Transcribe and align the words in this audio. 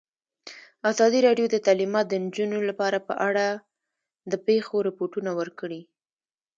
ازادي 0.91 1.19
راډیو 1.27 1.47
د 1.51 1.55
تعلیمات 1.65 2.05
د 2.09 2.13
نجونو 2.25 2.57
لپاره 2.69 2.97
په 3.07 3.13
اړه 3.27 3.45
د 4.31 4.33
پېښو 4.47 4.75
رپوټونه 4.87 5.31
ورکړي. 5.39 5.81